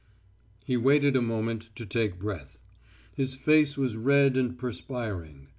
[0.65, 2.57] He waited a moment to take breath.
[3.13, 5.47] His face was red and perspiring.